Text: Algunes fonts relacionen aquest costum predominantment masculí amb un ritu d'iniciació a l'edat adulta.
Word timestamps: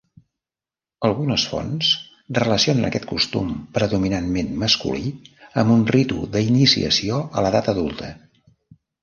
Algunes 1.09 1.43
fonts 1.49 1.89
relacionen 2.39 2.87
aquest 2.87 3.05
costum 3.11 3.51
predominantment 3.75 4.49
masculí 4.65 5.13
amb 5.65 5.75
un 5.77 5.85
ritu 5.97 6.19
d'iniciació 6.33 7.21
a 7.43 7.47
l'edat 7.47 7.71
adulta. 7.77 8.11